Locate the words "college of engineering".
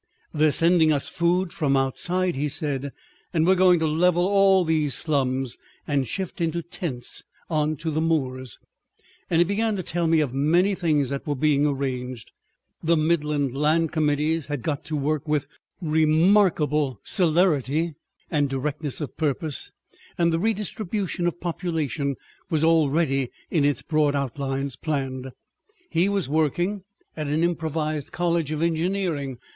28.11-29.37